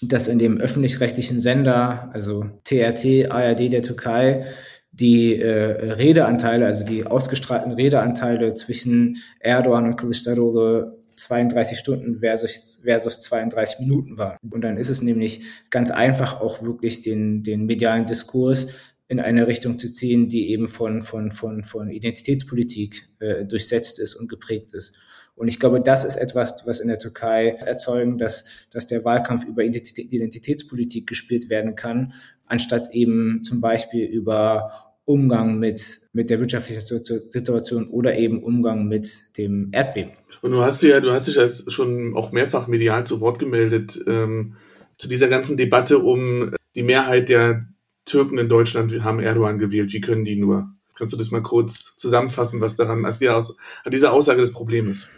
[0.00, 4.46] dass in dem öffentlich-rechtlichen Sender, also TRT, ARD der Türkei,
[4.92, 13.20] die äh, Redeanteile, also die ausgestrahlten Redeanteile zwischen Erdogan und Kılıçdaroğlu 32 Stunden versus, versus
[13.20, 14.38] 32 Minuten waren.
[14.50, 18.74] Und dann ist es nämlich ganz einfach auch wirklich den, den medialen Diskurs
[19.08, 24.14] in eine Richtung zu ziehen, die eben von, von, von, von Identitätspolitik äh, durchsetzt ist
[24.14, 24.98] und geprägt ist.
[25.36, 29.44] Und ich glaube, das ist etwas, was in der Türkei erzeugen, dass, dass der Wahlkampf
[29.44, 32.14] über Identitätspolitik gespielt werden kann,
[32.46, 39.36] anstatt eben zum Beispiel über Umgang mit, mit der wirtschaftlichen Situation oder eben Umgang mit
[39.36, 40.12] dem Erdbeben.
[40.46, 44.00] Und du hast ja, du hast dich ja schon auch mehrfach medial zu Wort gemeldet
[44.06, 44.54] ähm,
[44.96, 47.66] zu dieser ganzen Debatte um die Mehrheit der
[48.04, 49.92] Türken in Deutschland haben Erdogan gewählt.
[49.92, 50.68] Wie können die nur?
[50.96, 55.10] Kannst du das mal kurz zusammenfassen, was daran, als dieser Aussage das Problem ist?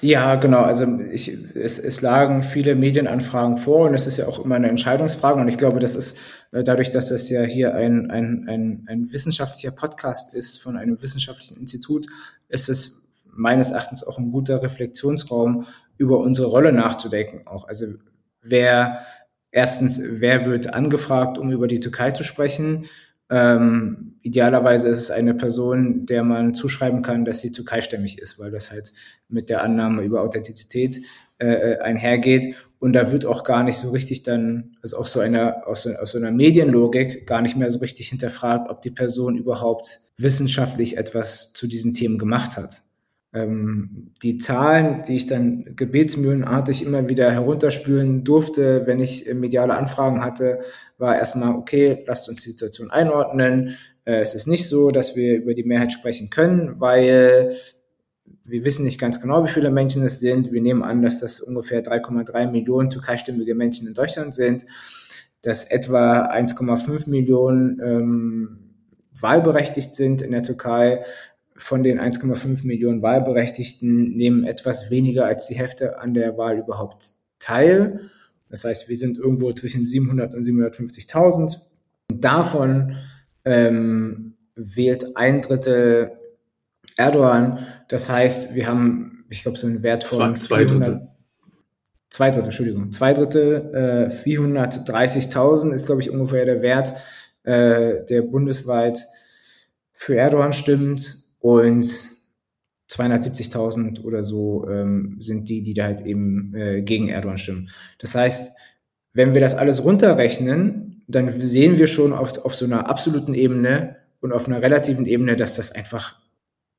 [0.00, 0.62] Ja, genau.
[0.62, 4.70] Also ich, es, es lagen viele Medienanfragen vor und es ist ja auch immer eine
[4.70, 5.38] Entscheidungsfrage.
[5.38, 6.18] Und ich glaube, das ist
[6.50, 11.02] äh, dadurch, dass das ja hier ein, ein, ein, ein wissenschaftlicher Podcast ist von einem
[11.02, 12.06] wissenschaftlichen Institut,
[12.48, 13.03] ist es
[13.36, 15.66] meines Erachtens auch ein guter Reflexionsraum,
[15.96, 17.46] über unsere Rolle nachzudenken.
[17.46, 17.86] Auch also
[18.42, 19.00] wer
[19.50, 22.86] erstens, wer wird angefragt, um über die Türkei zu sprechen?
[23.30, 28.50] Ähm, idealerweise ist es eine Person, der man zuschreiben kann, dass sie türkeistämmig ist, weil
[28.50, 28.92] das halt
[29.28, 31.00] mit der Annahme über Authentizität
[31.38, 32.54] äh, äh einhergeht.
[32.78, 35.90] Und da wird auch gar nicht so richtig dann, also aus so einer, aus so,
[35.94, 40.98] aus so einer Medienlogik gar nicht mehr so richtig hinterfragt, ob die Person überhaupt wissenschaftlich
[40.98, 42.82] etwas zu diesen Themen gemacht hat.
[43.34, 50.22] Ähm, die Zahlen, die ich dann gebetsmühlenartig immer wieder herunterspülen durfte, wenn ich mediale Anfragen
[50.22, 50.60] hatte,
[50.98, 53.76] war erstmal, okay, lasst uns die Situation einordnen.
[54.04, 57.56] Äh, es ist nicht so, dass wir über die Mehrheit sprechen können, weil
[58.46, 60.52] wir wissen nicht ganz genau, wie viele Menschen es sind.
[60.52, 64.64] Wir nehmen an, dass das ungefähr 3,3 Millionen türkeistimmige Menschen in Deutschland sind,
[65.42, 68.58] dass etwa 1,5 Millionen ähm,
[69.18, 71.04] wahlberechtigt sind in der Türkei
[71.56, 77.04] von den 1,5 Millionen Wahlberechtigten nehmen etwas weniger als die Hälfte an der Wahl überhaupt
[77.38, 78.10] teil.
[78.48, 81.56] Das heißt, wir sind irgendwo zwischen 700 und 750.000.
[82.12, 82.96] Davon
[83.44, 86.12] ähm, wählt ein Drittel
[86.96, 87.66] Erdogan.
[87.88, 91.08] Das heißt, wir haben, ich glaube, so einen Wert von zwei, 400, Drittel.
[92.10, 92.92] Zwei Drittel, Entschuldigung.
[92.92, 96.92] Zwei Drittel, äh, 430.000 ist, glaube ich, ungefähr der Wert,
[97.44, 99.00] äh, der bundesweit
[99.92, 101.84] für Erdogan stimmt und
[102.90, 107.68] 270.000 oder so ähm, sind die, die da halt eben äh, gegen Erdogan stimmen.
[107.98, 108.56] Das heißt,
[109.12, 113.96] wenn wir das alles runterrechnen, dann sehen wir schon auf, auf so einer absoluten Ebene
[114.20, 116.18] und auf einer relativen Ebene, dass das einfach,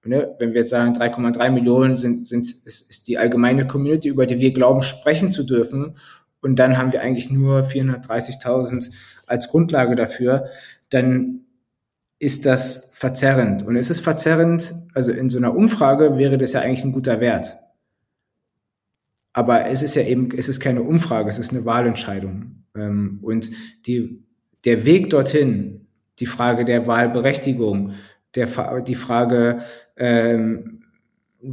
[0.03, 4.25] ne, wenn wir jetzt sagen, 3,3 Millionen sind, sind, ist, ist die allgemeine Community, über
[4.25, 5.95] die wir glauben, sprechen zu dürfen.
[6.41, 8.91] Und dann haben wir eigentlich nur 430.000
[9.27, 10.49] als Grundlage dafür.
[10.89, 11.44] Dann
[12.19, 13.63] ist das verzerrend.
[13.63, 17.19] Und es ist verzerrend, also in so einer Umfrage wäre das ja eigentlich ein guter
[17.19, 17.55] Wert.
[19.33, 22.63] Aber es ist ja eben, es ist keine Umfrage, es ist eine Wahlentscheidung.
[22.73, 23.49] Ähm, und
[23.85, 24.23] die,
[24.63, 25.87] der Weg dorthin,
[26.19, 27.93] die Frage der Wahlberechtigung,
[28.33, 28.47] der,
[28.81, 29.59] die Frage,
[29.97, 30.84] ähm,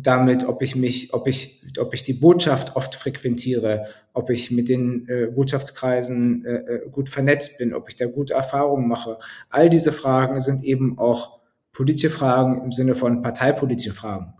[0.01, 4.69] damit, ob ich mich, ob ich, ob ich die Botschaft oft frequentiere, ob ich mit
[4.69, 9.19] den äh, Botschaftskreisen äh, äh, gut vernetzt bin, ob ich da gute Erfahrungen mache.
[9.51, 11.41] All diese Fragen sind eben auch
[11.73, 14.35] politische Fragen im Sinne von parteipolitische Fragen.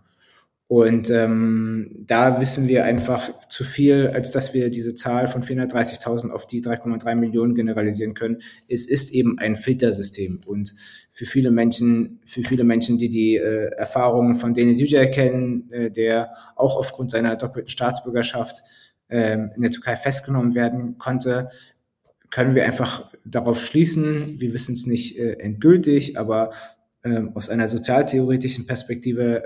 [0.73, 6.31] Und ähm, da wissen wir einfach zu viel, als dass wir diese Zahl von 430.000
[6.31, 8.41] auf die 3,3 Millionen generalisieren können.
[8.71, 10.75] Es ist eben ein Filtersystem und
[11.11, 15.91] für viele Menschen, für viele Menschen, die die äh, Erfahrungen von Denis Yücel kennen, äh,
[15.91, 18.63] der auch aufgrund seiner doppelten Staatsbürgerschaft
[19.09, 21.51] äh, in der Türkei festgenommen werden konnte,
[22.31, 24.41] können wir einfach darauf schließen.
[24.41, 26.53] Wir wissen es nicht äh, endgültig, aber
[27.03, 29.43] äh, aus einer sozialtheoretischen Perspektive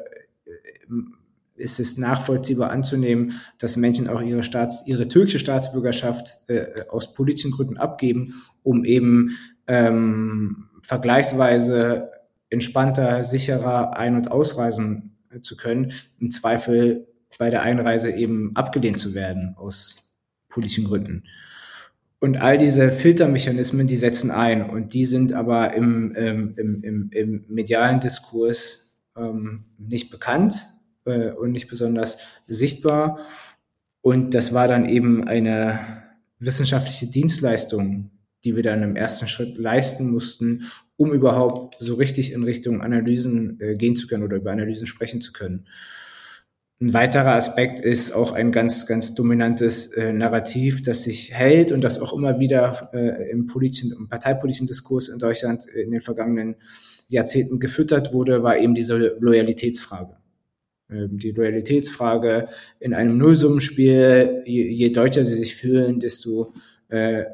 [1.57, 7.51] ist es nachvollziehbar anzunehmen, dass Menschen auch ihre, Staats-, ihre türkische Staatsbürgerschaft äh, aus politischen
[7.51, 12.11] Gründen abgeben, um eben ähm, vergleichsweise
[12.51, 19.15] entspannter, sicherer ein- und ausreisen zu können, im Zweifel bei der Einreise eben abgelehnt zu
[19.15, 20.15] werden aus
[20.49, 21.25] politischen Gründen.
[22.19, 27.11] Und all diese Filtermechanismen, die setzen ein und die sind aber im, ähm, im, im,
[27.11, 30.67] im medialen Diskurs ähm, nicht bekannt
[31.07, 33.21] äh, und nicht besonders sichtbar.
[34.03, 36.05] Und das war dann eben eine
[36.39, 38.11] wissenschaftliche Dienstleistung,
[38.45, 40.65] die wir dann im ersten Schritt leisten mussten,
[40.97, 45.21] um überhaupt so richtig in Richtung Analysen äh, gehen zu können oder über Analysen sprechen
[45.21, 45.67] zu können.
[46.79, 51.81] Ein weiterer Aspekt ist auch ein ganz, ganz dominantes äh, Narrativ, das sich hält und
[51.81, 56.57] das auch immer wieder äh, im politischen, im parteipolitischen Diskurs in Deutschland in den vergangenen
[57.09, 60.17] Jahrzehnten gefüttert wurde, war eben diese Loyalitätsfrage.
[60.91, 62.49] Ähm, die Loyalitätsfrage
[62.81, 66.53] in einem Nullsummenspiel, je, je deutscher sie sich fühlen, desto
[66.89, 67.25] äh,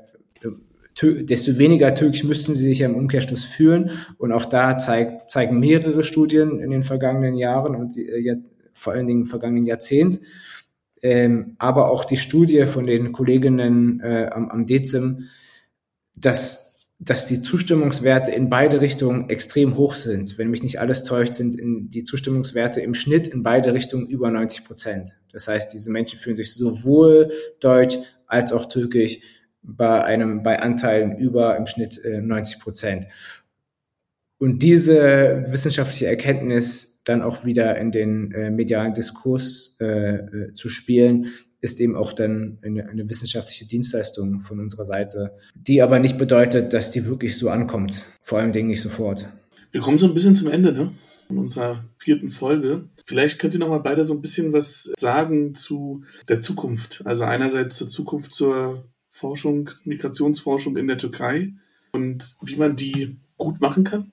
[1.00, 3.90] desto weniger türkisch müssten sie sich im Umkehrschluss fühlen.
[4.18, 8.36] Und auch da zeigt, zeigen mehrere Studien in den vergangenen Jahren und äh,
[8.72, 10.20] vor allen Dingen im vergangenen Jahrzehnt.
[11.02, 15.28] Ähm, aber auch die Studie von den Kolleginnen äh, am, am DEZIM,
[16.16, 16.71] dass,
[17.04, 20.38] dass die Zustimmungswerte in beide Richtungen extrem hoch sind.
[20.38, 24.30] Wenn mich nicht alles täuscht, sind in, die Zustimmungswerte im Schnitt in beide Richtungen über
[24.30, 25.10] 90 Prozent.
[25.32, 27.96] Das heißt, diese Menschen fühlen sich sowohl deutsch
[28.28, 29.18] als auch türkisch
[29.62, 33.06] bei einem, bei Anteilen über im Schnitt äh, 90 Prozent.
[34.38, 40.68] Und diese wissenschaftliche Erkenntnis dann auch wieder in den äh, medialen Diskurs äh, äh, zu
[40.68, 41.32] spielen,
[41.62, 46.72] ist eben auch dann eine, eine wissenschaftliche Dienstleistung von unserer Seite, die aber nicht bedeutet,
[46.72, 48.04] dass die wirklich so ankommt.
[48.22, 49.28] Vor allem Dingen nicht sofort.
[49.70, 50.92] Wir kommen so ein bisschen zum Ende, ne?
[51.28, 52.88] Von unserer vierten Folge.
[53.06, 57.02] Vielleicht könnt ihr noch mal beide so ein bisschen was sagen zu der Zukunft.
[57.04, 61.52] Also einerseits zur Zukunft zur Forschung, Migrationsforschung in der Türkei
[61.92, 64.12] und wie man die gut machen kann.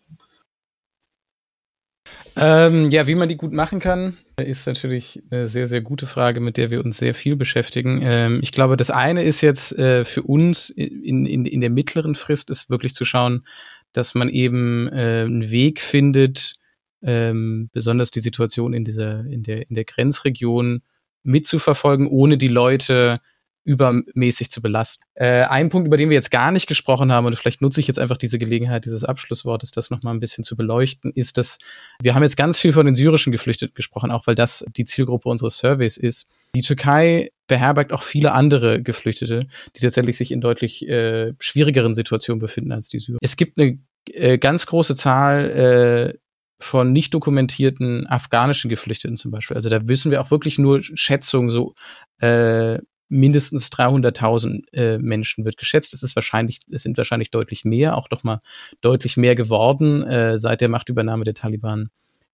[2.35, 6.39] Ähm, ja, wie man die gut machen kann, ist natürlich eine sehr, sehr gute Frage,
[6.39, 7.99] mit der wir uns sehr viel beschäftigen.
[8.01, 12.15] Ähm, ich glaube, das eine ist jetzt äh, für uns in, in, in der mittleren
[12.15, 13.45] Frist, ist wirklich zu schauen,
[13.91, 16.55] dass man eben äh, einen Weg findet,
[17.01, 20.81] ähm, besonders die Situation in dieser, in der, in der Grenzregion
[21.23, 23.19] mitzuverfolgen, ohne die Leute
[23.69, 25.03] übermäßig zu belasten.
[25.13, 27.87] Äh, ein Punkt, über den wir jetzt gar nicht gesprochen haben, und vielleicht nutze ich
[27.87, 31.59] jetzt einfach diese Gelegenheit dieses Abschlusswortes, das nochmal ein bisschen zu beleuchten, ist, dass
[32.01, 35.29] wir haben jetzt ganz viel von den syrischen Geflüchteten gesprochen, auch weil das die Zielgruppe
[35.29, 36.25] unseres Surveys ist.
[36.55, 42.39] Die Türkei beherbergt auch viele andere Geflüchtete, die tatsächlich sich in deutlich äh, schwierigeren Situationen
[42.39, 43.19] befinden als die Syrer.
[43.21, 43.77] Es gibt eine
[44.11, 46.17] äh, ganz große Zahl äh,
[46.59, 49.55] von nicht dokumentierten afghanischen Geflüchteten zum Beispiel.
[49.55, 51.75] Also da wissen wir auch wirklich nur Schätzungen, so
[52.19, 52.79] äh,
[53.09, 55.93] mindestens 300.000 äh, Menschen wird geschätzt.
[55.93, 58.41] Es ist wahrscheinlich, es sind wahrscheinlich deutlich mehr, auch doch mal
[58.81, 61.89] deutlich mehr geworden äh, seit der Machtübernahme der Taliban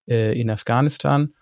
[0.07, 1.33] äh, in Afghanistan.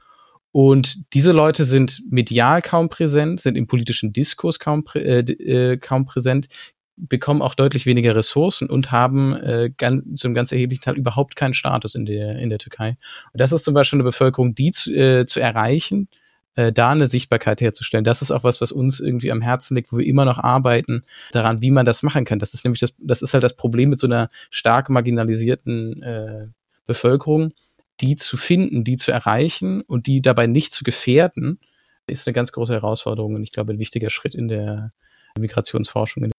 [0.52, 5.78] Und diese Leute sind medial kaum präsent, sind im politischen Diskurs kaum, prä äh, äh,
[5.78, 6.48] kaum präsent,
[6.96, 11.56] bekommen auch deutlich weniger Ressourcen und haben äh, ganz, zum ganz erheblichen Teil überhaupt keinen
[11.56, 12.98] Status in der, in der Türkei.
[13.34, 16.08] Und das ist zum Beispiel eine Bevölkerung, die zu, äh, zu erreichen,
[16.56, 18.04] äh, da eine Sichtbarkeit herzustellen.
[18.04, 21.04] Das ist auch was, was uns irgendwie am Herzen liegt, wo wir immer noch arbeiten
[21.32, 22.40] daran, wie man das machen kann.
[22.40, 26.48] Das ist nämlich das, das ist halt das Problem mit so einer stark marginalisierten äh,
[26.86, 27.54] Bevölkerung,
[28.02, 31.60] die zu finden, die zu erreichen und die dabei nicht zu gefährden,
[32.08, 34.92] ist eine ganz große Herausforderung und ich glaube ein wichtiger Schritt in der
[35.40, 36.32] Migrationsforschung.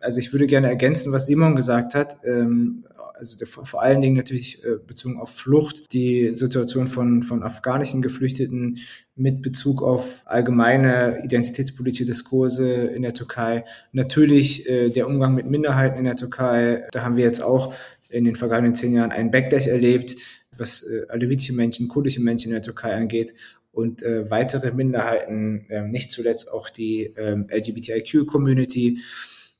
[0.00, 2.18] Also ich würde gerne ergänzen, was Simon gesagt hat.
[2.24, 2.84] Ähm,
[3.24, 8.02] also der, vor allen Dingen natürlich äh, bezogen auf Flucht, die Situation von, von afghanischen
[8.02, 8.78] Geflüchteten
[9.16, 13.64] mit Bezug auf allgemeine identitätspolitische Diskurse in der Türkei.
[13.92, 16.84] Natürlich äh, der Umgang mit Minderheiten in der Türkei.
[16.92, 17.74] Da haben wir jetzt auch
[18.10, 20.16] in den vergangenen zehn Jahren einen Backlash erlebt,
[20.58, 23.34] was äh, alevitische Menschen, kurdische Menschen in der Türkei angeht
[23.72, 29.00] und äh, weitere Minderheiten, äh, nicht zuletzt auch die äh, LGBTIQ-Community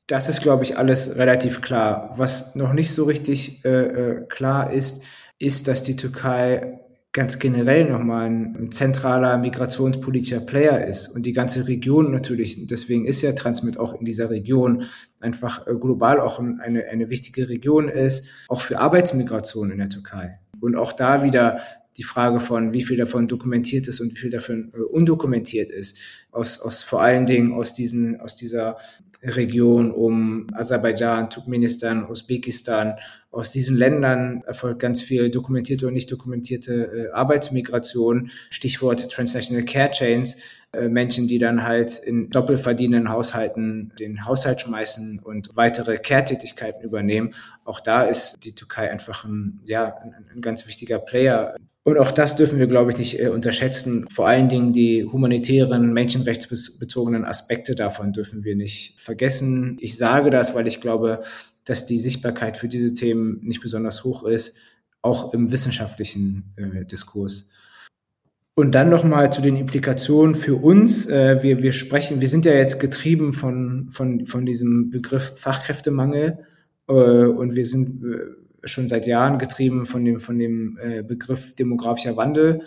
[0.07, 2.13] das ist, glaube ich, alles relativ klar.
[2.15, 5.03] Was noch nicht so richtig äh, äh, klar ist,
[5.39, 6.79] ist, dass die Türkei
[7.11, 12.67] ganz generell nochmal ein, zentraler migrationspolitischer Player ist und die ganze Region natürlich.
[12.67, 14.83] Deswegen ist ja Transmit auch in dieser Region
[15.21, 20.39] einfach äh, global auch eine, eine wichtige Region ist, auch für Arbeitsmigration in der Türkei.
[20.59, 21.61] Und auch da wieder
[21.97, 25.97] die Frage von, wie viel davon dokumentiert ist und wie viel davon äh, undokumentiert ist,
[26.31, 28.77] aus, aus vor allen Dingen aus diesen, aus dieser
[29.25, 32.95] Region um Aserbaidschan, Turkmenistan, Usbekistan.
[33.31, 38.29] Aus diesen Ländern erfolgt ganz viel dokumentierte und nicht dokumentierte äh, Arbeitsmigration.
[38.49, 40.37] Stichwort Transnational Care Chains.
[40.75, 47.33] äh, Menschen, die dann halt in doppelverdienenden Haushalten den Haushalt schmeißen und weitere Care-Tätigkeiten übernehmen.
[47.63, 51.55] Auch da ist die Türkei einfach ein, ja, ein, ein ganz wichtiger Player.
[51.87, 54.07] Und auch das dürfen wir, glaube ich, nicht äh, unterschätzen.
[54.09, 59.77] Vor allen Dingen die humanitären, menschenrechtsbezogenen Aspekte davon dürfen wir nicht vergessen.
[59.79, 61.21] Ich sage das, weil ich glaube,
[61.63, 64.57] dass die Sichtbarkeit für diese Themen nicht besonders hoch ist,
[65.03, 67.51] auch im wissenschaftlichen äh, Diskurs.
[68.55, 71.07] Und dann nochmal zu den Implikationen für uns.
[71.07, 76.39] Äh, wir, wir sprechen, wir sind ja jetzt getrieben von, von, von diesem Begriff Fachkräftemangel
[76.87, 81.55] äh, und wir sind äh, schon seit Jahren getrieben von dem, von dem äh, Begriff
[81.55, 82.63] demografischer Wandel.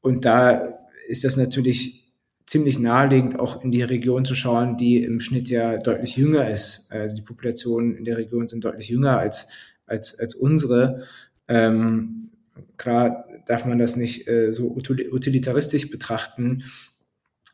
[0.00, 2.04] Und da ist das natürlich
[2.46, 6.92] ziemlich naheliegend, auch in die Region zu schauen, die im Schnitt ja deutlich jünger ist.
[6.92, 9.48] Also die Populationen in der Region sind deutlich jünger als,
[9.86, 11.04] als, als unsere.
[11.48, 12.30] Ähm,
[12.76, 16.64] klar darf man das nicht äh, so utilitaristisch betrachten.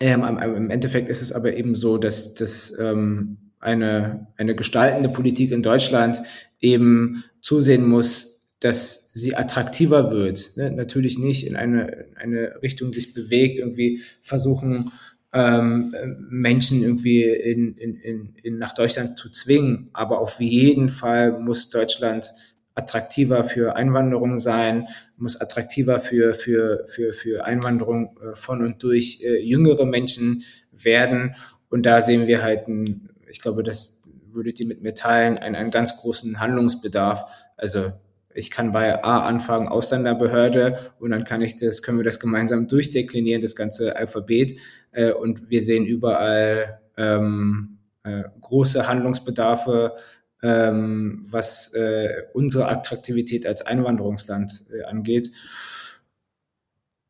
[0.01, 5.53] Ähm, Im Endeffekt ist es aber eben so, dass, dass ähm, eine, eine gestaltende Politik
[5.53, 6.23] in Deutschland
[6.61, 10.57] eben zusehen muss, dass sie attraktiver wird.
[10.57, 10.71] Ne?
[10.71, 14.93] Natürlich nicht in eine, eine Richtung sich bewegt, irgendwie versuchen,
[15.33, 15.95] ähm,
[16.29, 19.91] Menschen irgendwie in, in, in, in nach Deutschland zu zwingen.
[19.93, 22.33] Aber auf jeden Fall muss Deutschland
[22.75, 29.23] attraktiver für Einwanderung sein, muss attraktiver für, für, für, für Einwanderung äh, von und durch
[29.23, 31.35] äh, jüngere Menschen werden.
[31.69, 35.57] Und da sehen wir halt, ein, ich glaube, das würdet ihr mit mir teilen, einen,
[35.57, 37.25] einen ganz großen Handlungsbedarf.
[37.57, 37.93] Also
[38.35, 42.69] ich kann bei A anfangen, Ausländerbehörde, und dann kann ich das, können wir das gemeinsam
[42.69, 44.57] durchdeklinieren, das ganze Alphabet.
[44.93, 49.97] Äh, und wir sehen überall ähm, äh, große Handlungsbedarfe,
[50.43, 55.31] ähm, was äh, unsere Attraktivität als Einwanderungsland äh, angeht.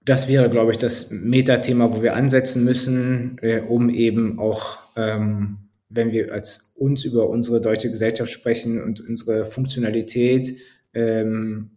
[0.02, 5.69] Das wäre, glaube ich, das Metathema, wo wir ansetzen müssen, äh, um eben auch ähm,
[5.90, 10.56] wenn wir als uns über unsere deutsche Gesellschaft sprechen und unsere Funktionalität
[10.94, 11.72] ähm,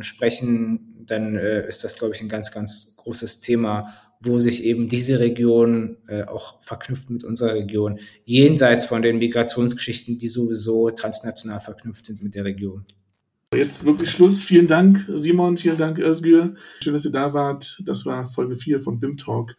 [0.00, 4.88] sprechen, dann äh, ist das, glaube ich, ein ganz, ganz großes Thema, wo sich eben
[4.88, 11.60] diese Region äh, auch verknüpft mit unserer Region, jenseits von den Migrationsgeschichten, die sowieso transnational
[11.60, 12.84] verknüpft sind mit der Region.
[13.54, 14.42] Jetzt wirklich Schluss.
[14.42, 15.56] Vielen Dank, Simon.
[15.56, 16.54] Vielen Dank, Özgür.
[16.82, 17.80] Schön, dass ihr da wart.
[17.86, 19.56] Das war Folge 4 von BIM Talk.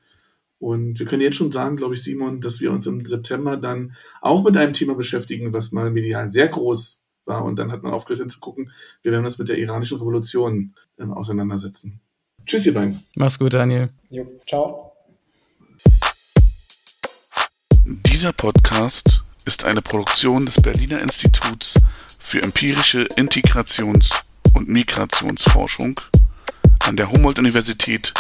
[0.60, 3.96] Und wir können jetzt schon sagen, glaube ich, Simon, dass wir uns im September dann
[4.22, 7.46] auch mit einem Thema beschäftigen, was mal medial sehr groß war.
[7.46, 12.02] Und dann hat man aufgehört hinzugucken, wir werden uns mit der iranischen Revolution ähm, auseinandersetzen.
[12.46, 13.04] Tschüss, ihr beiden.
[13.16, 13.90] Mach's gut, Daniel.
[14.10, 14.92] Jo, ciao.
[17.86, 21.76] Dieser Podcast ist eine Produktion des Berliner Instituts
[22.20, 26.00] für empirische Integrations- und Migrationsforschung
[26.86, 28.14] an der Humboldt-Universität